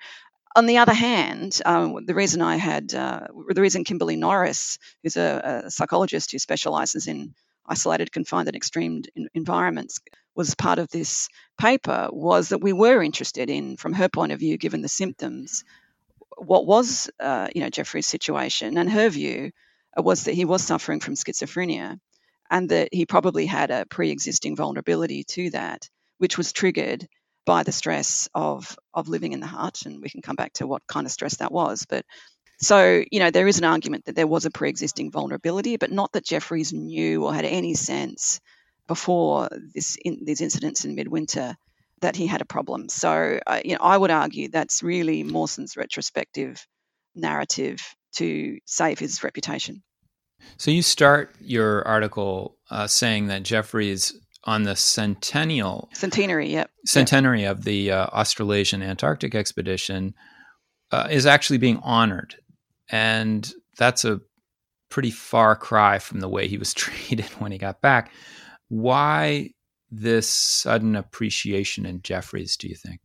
[0.55, 5.17] on the other hand, um, the reason I had, uh, the reason Kimberley Norris, who's
[5.17, 7.33] a, a psychologist who specialises in
[7.65, 9.99] isolated, confined, and extreme environments,
[10.35, 14.39] was part of this paper was that we were interested in, from her point of
[14.39, 15.63] view, given the symptoms,
[16.37, 19.51] what was, uh, you know, Jeffryes' situation, and her view
[19.95, 21.99] was that he was suffering from schizophrenia,
[22.49, 27.07] and that he probably had a pre-existing vulnerability to that, which was triggered
[27.45, 30.67] by the stress of of living in the hut, and we can come back to
[30.67, 31.85] what kind of stress that was.
[31.87, 32.05] But
[32.59, 36.11] so you know, there is an argument that there was a pre-existing vulnerability, but not
[36.13, 38.39] that Jeffryes knew or had any sense
[38.87, 41.55] before this in, these incidents in midwinter
[42.01, 42.89] that he had a problem.
[42.89, 46.65] So uh, you know, I would argue that's really Mawson's retrospective
[47.15, 47.79] narrative
[48.15, 49.83] to save his reputation.
[50.57, 54.13] So you start your article uh, saying that Jeffryes
[54.45, 56.69] on the centennial centenary, yep.
[56.85, 57.51] centenary yep.
[57.51, 60.13] of the uh, Australasian Antarctic expedition
[60.91, 62.35] uh, is actually being honored,
[62.89, 64.21] and that's a
[64.89, 68.11] pretty far cry from the way he was treated when he got back.
[68.67, 69.51] Why
[69.89, 72.57] this sudden appreciation in Jeffryes?
[72.57, 73.01] Do you think?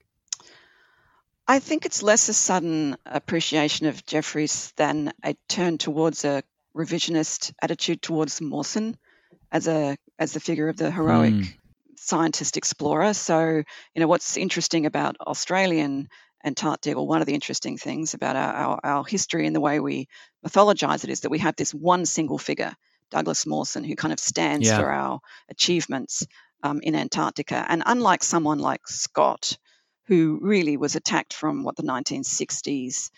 [1.47, 6.43] I think it's less a sudden appreciation of Jeffryes than a turn towards a
[6.77, 8.97] revisionist attitude towards Mawson
[9.51, 11.55] as a as the figure of the heroic mm.
[11.97, 13.15] scientist explorer.
[13.15, 16.09] So, you know, what's interesting about Australian
[16.45, 19.81] Antarctica, or one of the interesting things about our, our, our history and the way
[19.81, 20.09] we
[20.47, 22.75] mythologize it is that we have this one single figure,
[23.11, 24.79] Douglas Mawson, who kind of stands yeah.
[24.79, 26.27] for our achievements
[26.63, 27.65] um, in Antarctica.
[27.69, 29.59] And unlike someone like Scott,
[30.07, 33.11] who really was attacked from what the 1960s,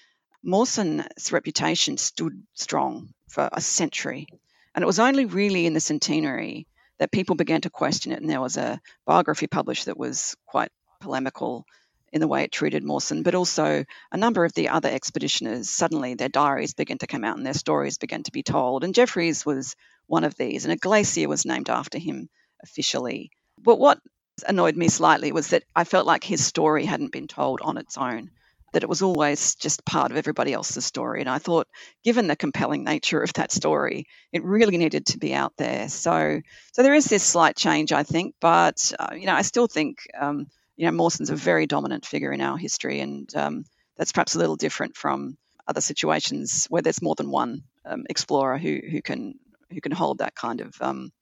[0.42, 4.26] Mawson's reputation stood strong for a century.
[4.74, 6.66] And it was only really in the centenary
[6.98, 8.20] that people began to question it.
[8.20, 11.64] And there was a biography published that was quite polemical
[12.12, 16.14] in the way it treated Mawson, but also a number of the other expeditioners, suddenly
[16.14, 18.83] their diaries began to come out and their stories began to be told.
[18.83, 22.28] And Jeffryes was one of these, and a glacier was named after him
[22.62, 23.30] officially.
[23.59, 24.00] But what
[24.46, 27.96] annoyed me slightly was that I felt like his story hadn't been told on its
[27.96, 28.30] own
[28.72, 31.20] that it was always just part of everybody else's story.
[31.20, 31.68] And I thought,
[32.04, 35.88] given the compelling nature of that story, it really needed to be out there.
[35.88, 36.40] So,
[36.72, 39.98] so there is this slight change, I think, but uh, you know, I still think
[40.18, 43.64] um, you know Mawson's a very dominant figure in our history, and um,
[43.96, 48.59] that's perhaps a little different from other situations where there's more than one um, explorer
[48.59, 49.35] who who can
[49.70, 51.12] who can hold that kind of um,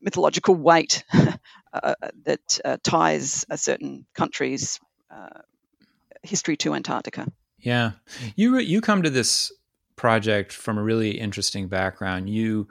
[0.00, 1.04] mythological weight
[1.72, 5.40] uh, that uh, ties a certain country's uh,
[6.22, 7.26] history to Antarctica.
[7.58, 7.92] Yeah,
[8.36, 9.52] you you come to this
[9.96, 12.30] project from a really interesting background.
[12.30, 12.68] You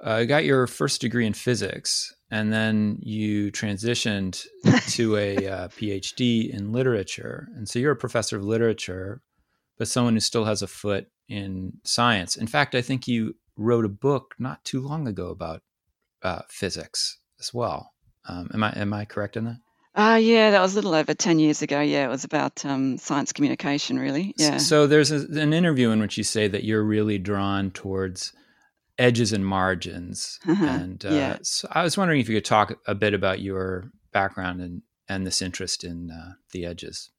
[0.00, 4.46] uh, got your first degree in physics, and then you transitioned
[4.92, 9.22] to a uh, PhD in literature, and so you're a professor of literature,
[9.78, 12.36] but someone who still has a foot in science.
[12.36, 15.62] In fact, I think you wrote a book not too long ago about
[16.22, 17.92] uh, physics as well.
[18.28, 19.58] Um, am I am I correct in that?
[19.96, 21.80] Uh, yeah, that was a little over 10 years ago.
[21.80, 24.34] Yeah, it was about um, science communication, really.
[24.36, 24.58] Yeah.
[24.58, 28.34] So there's a, an interview in which you say that you're really drawn towards
[28.98, 30.38] edges and margins.
[30.46, 30.66] Uh-huh.
[30.66, 31.38] And uh, yeah.
[31.40, 35.26] so I was wondering if you could talk a bit about your background and, and
[35.26, 37.10] this interest in uh, the edges.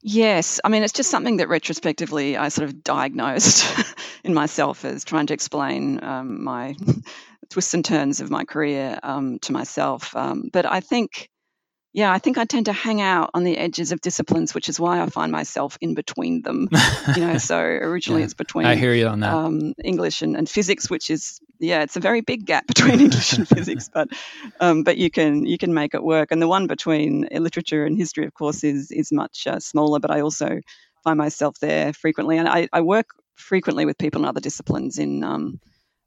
[0.00, 3.66] Yes, I mean, it's just something that retrospectively I sort of diagnosed
[4.24, 6.74] in myself as trying to explain um, my
[7.50, 10.16] twists and turns of my career um, to myself.
[10.16, 11.28] Um, but I think
[11.96, 14.78] yeah, I think I tend to hang out on the edges of disciplines, which is
[14.78, 16.68] why I find myself in between them.
[17.16, 19.32] you know, so originally yeah, it's between I hear you on that.
[19.32, 23.32] Um, English and, and physics, which is yeah, it's a very big gap between English
[23.32, 24.08] and physics, but
[24.60, 26.32] um, but you can you can make it work.
[26.32, 29.98] And the one between literature and history, of course, is is much uh, smaller.
[29.98, 30.60] But I also
[31.02, 33.06] find myself there frequently, and I, I work
[33.36, 34.98] frequently with people in other disciplines.
[34.98, 35.60] In um,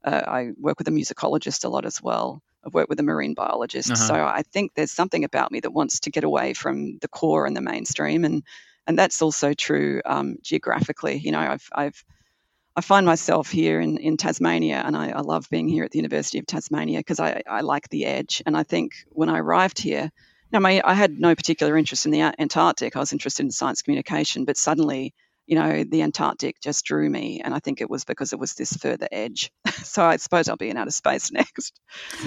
[0.04, 2.44] uh, I work with a musicologist a lot as well.
[2.64, 4.06] I've worked with a marine biologist, uh-huh.
[4.06, 7.46] so I think there's something about me that wants to get away from the core
[7.46, 8.42] and the mainstream, and
[8.86, 11.18] and that's also true um, geographically.
[11.18, 12.04] You know, I've I've
[12.76, 15.98] I find myself here in, in Tasmania, and I, I love being here at the
[15.98, 18.42] University of Tasmania because I, I like the edge.
[18.46, 20.10] And I think when I arrived here,
[20.52, 22.96] now my, I had no particular interest in the Antarctic.
[22.96, 25.14] I was interested in science communication, but suddenly
[25.50, 27.40] you know, the Antarctic just drew me.
[27.44, 29.50] And I think it was because it was this further edge.
[29.82, 31.80] so I suppose I'll be in outer space next.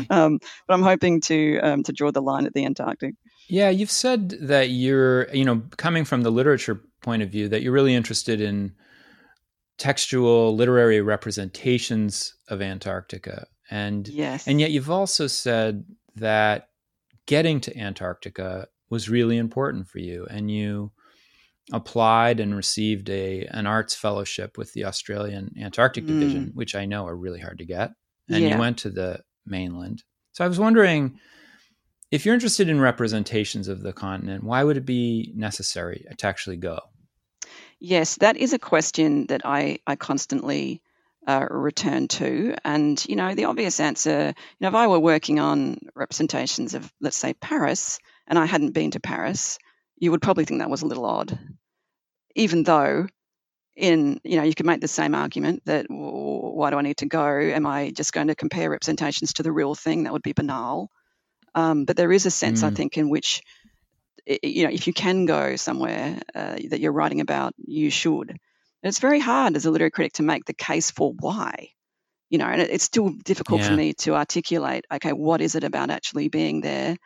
[0.10, 3.16] Um, but I'm hoping to, um, to draw the line at the Antarctic.
[3.48, 7.62] Yeah, you've said that you're, you know, coming from the literature point of view, that
[7.62, 8.74] you're really interested in
[9.78, 13.48] textual literary representations of Antarctica.
[13.72, 14.48] And yes.
[14.48, 15.86] and yet you've also said
[16.18, 16.68] that
[17.26, 20.92] getting to Antarctica was really important for you and you
[21.72, 26.56] applied and received a an arts fellowship with the Australian Antarctic Division, mm.
[26.56, 27.92] which I know are really hard to get.
[28.30, 28.54] And yeah.
[28.54, 30.04] you went to the mainland.
[30.34, 31.20] So I was wondering
[32.12, 36.58] if you're interested in representations of the continent, why would it be necessary to actually
[36.58, 36.80] go?
[37.80, 40.82] Yes, that is a question that I, I constantly
[41.28, 42.56] uh, return to.
[42.64, 46.92] And, you know, the obvious answer, you know, if I were working on representations of,
[47.02, 49.58] let's say, Paris, and I hadn't been to Paris,
[49.98, 51.38] you would probably think that was a little odd,
[52.36, 53.08] even though
[53.76, 57.06] in you know you could make the same argument that why do I need to
[57.06, 57.26] go?
[57.26, 60.04] Am I just going to compare representations to the real thing?
[60.04, 60.90] That would be banal.
[61.56, 62.68] Um, but there is a sense, mm.
[62.68, 63.42] I think, in which
[64.26, 68.30] you know if you can go somewhere uh, that you're writing about, you should.
[68.30, 71.70] And it's very hard as a literary critic to make the case for why.
[72.30, 73.68] You know, and it's still difficult yeah.
[73.68, 74.86] for me to articulate.
[74.92, 76.98] Okay, what is it about actually being there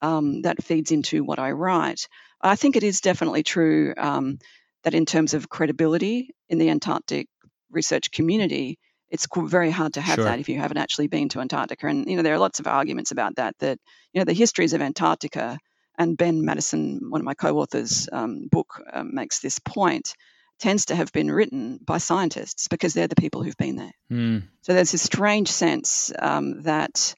[0.00, 2.08] um, that feeds into what I write?
[2.40, 4.38] I think it is definitely true um,
[4.84, 7.28] that in terms of credibility in the Antarctic
[7.70, 8.78] research community,
[9.10, 10.24] it's very hard to have sure.
[10.24, 11.86] that if you haven't actually been to Antarctica.
[11.86, 13.54] And you know there are lots of arguments about that.
[13.58, 13.78] That
[14.12, 15.58] you know the histories of Antarctica
[15.98, 20.14] and Ben Maddison, one of my co-authors, um, book uh, makes this point
[20.60, 23.92] tends to have been written by scientists because they're the people who've been there.
[24.12, 24.42] Mm.
[24.60, 27.14] So there's this strange sense um, that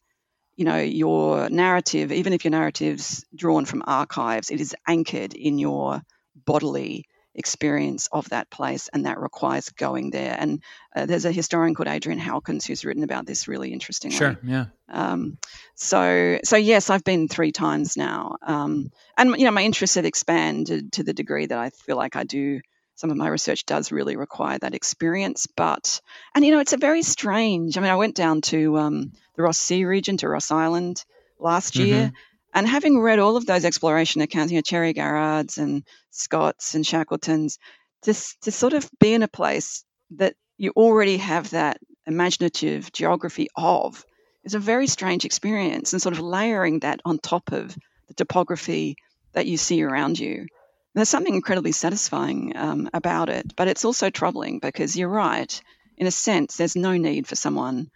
[0.56, 5.58] you know your narrative even if your narrative's drawn from archives it is anchored in
[5.58, 6.02] your
[6.34, 10.62] bodily experience of that place and that requires going there and
[10.94, 14.66] uh, there's a historian called adrian howkins who's written about this really interestingly sure yeah
[14.90, 15.38] um,
[15.74, 20.04] so so yes i've been three times now um, and you know my interests have
[20.04, 22.60] expanded to the degree that i feel like i do
[22.94, 25.48] some of my research does really require that experience.
[25.48, 26.00] But,
[26.34, 27.76] and you know, it's a very strange.
[27.76, 31.04] I mean, I went down to um, the Ross Sea region, to Ross Island
[31.38, 31.86] last mm-hmm.
[31.86, 32.12] year.
[32.54, 36.84] And having read all of those exploration accounts, you know, Cherry Garrards and Scotts and
[36.84, 37.58] Shackletons,
[38.02, 39.84] to, to sort of be in a place
[40.16, 44.04] that you already have that imaginative geography of
[44.44, 45.92] is a very strange experience.
[45.92, 47.76] And sort of layering that on top of
[48.08, 48.96] the topography
[49.32, 50.46] that you see around you
[50.94, 55.60] there's something incredibly satisfying um, about it, but it's also troubling because you're right.
[55.96, 57.90] In a sense, there's no need for someone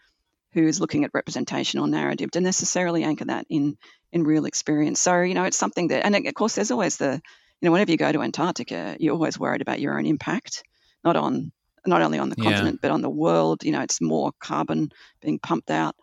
[0.56, 3.76] who is looking at representation or narrative to necessarily anchor that in
[4.10, 4.98] in real experience.
[4.98, 7.20] So you know, it's something that, and of course, there's always the
[7.60, 10.64] you know, whenever you go to Antarctica, you're always worried about your own impact,
[11.04, 11.52] not on
[11.84, 12.88] not only on the continent yeah.
[12.88, 13.64] but on the world.
[13.64, 15.94] You know, it's more carbon being pumped out.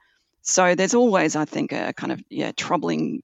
[0.43, 3.23] So there's always, I think, a kind of yeah troubling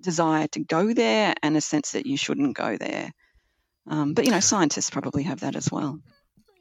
[0.00, 3.10] desire to go there and a sense that you shouldn't go there.
[3.86, 6.00] Um, but you know, scientists probably have that as well.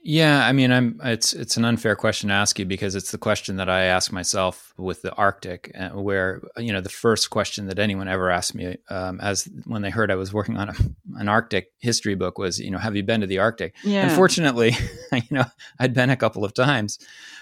[0.01, 0.99] Yeah, I mean, I'm.
[1.03, 4.13] It's it's an unfair question to ask you because it's the question that I ask
[4.13, 8.55] myself with the Arctic, uh, where you know the first question that anyone ever asked
[8.55, 10.75] me, um, as when they heard I was working on a,
[11.17, 13.75] an Arctic history book, was you know, have you been to the Arctic?
[13.83, 14.09] Yeah.
[14.09, 14.71] Unfortunately,
[15.11, 15.45] you know,
[15.79, 16.97] I'd been a couple of times.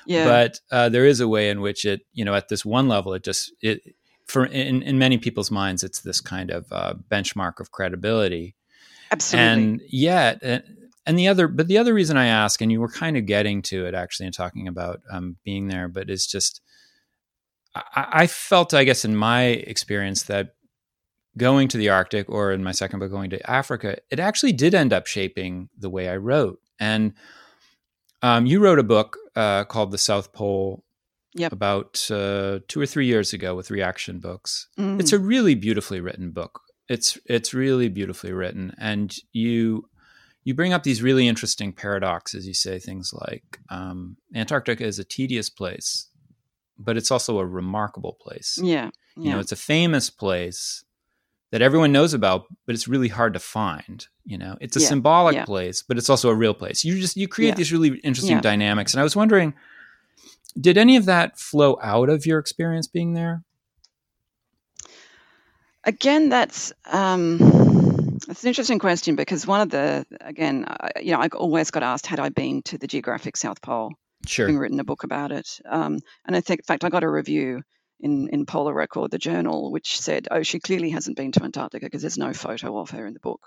[0.08, 0.26] Yeah.
[0.26, 3.14] But uh, there is a way in which it, you know, at this one level,
[3.14, 3.82] it just it
[4.26, 8.55] for in, in many people's minds, it's this kind of uh, benchmark of credibility.
[9.12, 9.51] Absolutely.
[9.51, 10.60] And yet, uh,
[11.08, 13.64] and the other, but the other reason I ask, and you were kind of getting
[13.64, 16.62] to it actually and talking about um, being there, but it's just,
[17.74, 20.49] I, I felt, I guess, in my experience that
[21.38, 24.76] going to the Arctic or in my second book, going to Africa, it actually did
[24.76, 26.60] end up shaping the way I wrote.
[26.80, 27.14] And
[28.22, 30.84] um, you wrote a book uh, called The South Pole
[31.34, 31.51] Yep.
[31.51, 34.70] about uh, two or three years ago with Reaktion Books.
[34.80, 34.99] Mm.
[34.99, 36.62] It's a really beautifully written book.
[36.89, 39.88] It's it's really beautifully written, and you
[40.47, 42.47] you bring up these really interesting paradoxes.
[42.47, 46.07] You say things like um, Antarctica is a tedious place,
[46.79, 48.57] but it's also a remarkable place.
[48.63, 48.89] yeah.
[49.17, 49.23] Yeah.
[49.23, 50.85] You know, it's a famous place
[51.51, 54.07] that everyone knows about, but it's really hard to find.
[54.23, 55.43] You know, it's a Yeah, symbolic yeah.
[55.43, 56.85] place, but it's also a real place.
[56.85, 59.53] You just you create these really interesting dynamics, and I was wondering,
[60.57, 63.43] did any of that flow out of your experience being there?
[65.83, 67.37] Again, that's um,
[68.26, 71.84] that's an interesting question because one of the again, I, you know, I always got
[71.84, 73.93] asked had I been to the geographic South Pole,
[74.26, 74.47] Sure.
[74.47, 75.47] having written a book about it.
[75.65, 77.61] Um, and I think, in fact, I got a review
[77.99, 81.86] in in Polar Record, the journal, which said, "Oh, she clearly hasn't been to Antarctica
[81.86, 83.41] because there's no photo of her in the book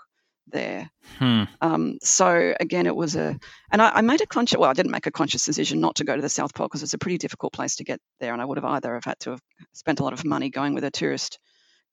[0.47, 1.43] there." Hmm.
[1.61, 3.37] Um, so again, it was a,
[3.71, 4.57] and I, I made a conscious.
[4.57, 6.83] Well, I didn't make a conscious decision not to go to the South Pole because
[6.83, 9.19] it's a pretty difficult place to get there, and I would have either have had
[9.21, 9.41] to have
[9.73, 11.39] spent a lot of money going with a tourist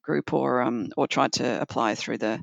[0.02, 2.40] group or um, or tried to apply through the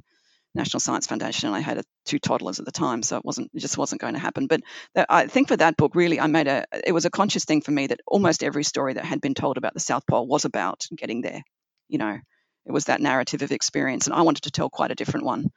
[0.56, 3.52] National Science Foundation, and I had a, two toddlers at the time, so it wasn't
[3.54, 4.48] it just wasn't going to happen.
[4.48, 4.62] But
[5.10, 7.72] I think for that book, really, I made a it was a conscious thing for
[7.72, 10.88] me that almost every story that had been told about the South Pole was about
[10.96, 11.44] getting there.
[11.90, 12.18] You know,
[12.66, 15.50] it was that narrative of experience, and I wanted to tell quite a different one.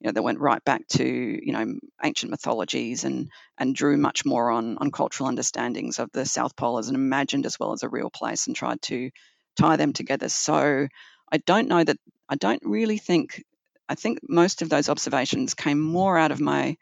[0.00, 3.28] You know, that went right back to you know ancient mythologies and
[3.58, 7.46] and drew much more on on cultural understandings of the South Pole as an imagined
[7.46, 9.10] as well as a real place, and tried to
[9.58, 10.28] tie them together.
[10.30, 10.88] So
[11.30, 11.98] I don't know that
[12.28, 13.42] I don't really think
[13.88, 16.76] I think most of those observations came more out of my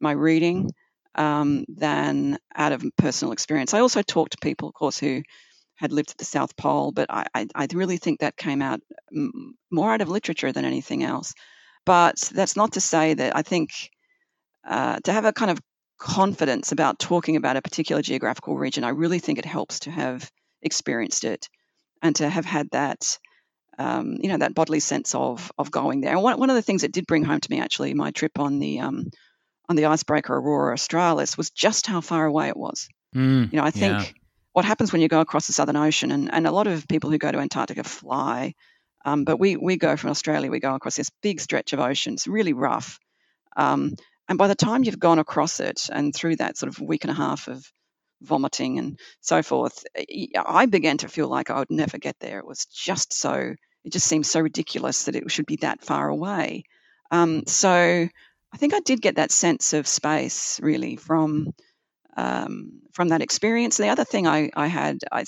[0.00, 0.70] my reading
[1.14, 3.74] um, than out of personal experience.
[3.74, 5.22] I also talked to people, of course, who
[5.76, 8.80] had lived at the South Pole, but I, I, I really think that came out
[9.14, 11.34] m- more out of literature than anything else.
[11.84, 13.70] But that's not to say that I think
[14.68, 15.60] uh, to have a kind of
[15.98, 20.30] confidence about talking about a particular geographical region, I really think it helps to have
[20.62, 21.48] experienced it
[22.02, 23.18] and to have had that
[23.78, 26.12] um, you know that bodily sense of of going there.
[26.12, 28.38] And one, one of the things that did bring home to me actually my trip
[28.38, 29.10] on the um,
[29.68, 32.88] on the icebreaker Aurora Australis was just how far away it was.
[33.14, 34.12] Mm, You know, I think yeah.
[34.52, 37.10] what happens when you go across the Southern Ocean, and, and a lot of people
[37.10, 38.54] who go to Antarctica fly,
[39.04, 42.14] um, but we we go from Australia, we go across this big stretch of ocean.
[42.14, 42.98] It's really rough,
[43.56, 43.94] um,
[44.28, 47.10] and by the time you've gone across it and through that sort of week and
[47.10, 47.64] a half of
[48.20, 49.84] vomiting and so forth,
[50.36, 52.40] I began to feel like I would never get there.
[52.40, 53.54] It was just so
[53.88, 56.64] it just seems so ridiculous that it should be that far away.
[57.10, 57.70] Um, so
[58.52, 61.54] I think I did get that sense of space really from
[62.18, 63.78] um, from that experience.
[63.78, 65.24] The other thing I, I had, I,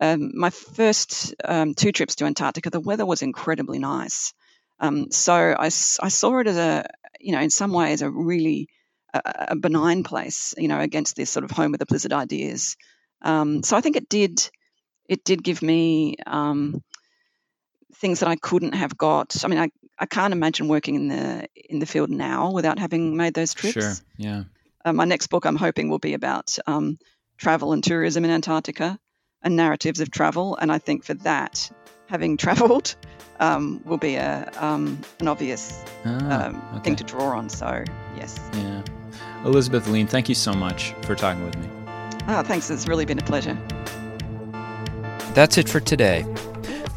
[0.00, 4.32] um, my first um, two trips to Antarctica, the weather was incredibly nice.
[4.80, 6.84] Um, so I, I saw it as a,
[7.20, 8.68] you know, in some ways a really
[9.12, 9.20] a,
[9.50, 12.76] a benign place, you know, against this sort of home of the blizzard ideas.
[13.22, 14.50] Um, so I think it did,
[15.08, 16.82] it did give me um,
[17.94, 19.44] things that I couldn't have got.
[19.44, 23.16] I mean, I, I can't imagine working in the in the field now without having
[23.16, 23.74] made those trips.
[23.74, 23.92] Sure.
[24.16, 24.44] Yeah.
[24.84, 26.98] Uh, my next book, I'm hoping, will be about um,
[27.36, 28.98] travel and tourism in Antarctica
[29.42, 30.56] and narratives of travel.
[30.56, 31.70] And I think for that,
[32.06, 32.94] having travelled
[33.40, 36.84] um, will be a um, an obvious Ah, um, okay.
[36.84, 37.48] thing to draw on.
[37.48, 37.84] So
[38.16, 38.82] yes, Yeah.
[39.44, 41.68] Elizabeth Leane, thank you so much for talking with me.
[42.28, 42.70] ah, thanks.
[42.70, 43.56] It's really been a pleasure.
[45.34, 46.24] That's it for today.